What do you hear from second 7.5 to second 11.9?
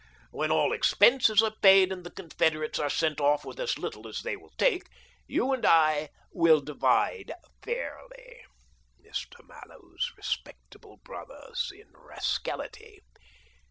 fairly, Mr. Mallows, respectable brothers